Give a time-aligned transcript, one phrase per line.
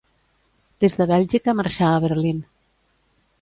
[0.85, 2.41] Des de Bèlgica, marxà a Berlín.